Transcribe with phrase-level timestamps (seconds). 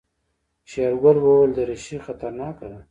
[0.69, 2.77] شېرګل وويل دريشي خطرناکه ده.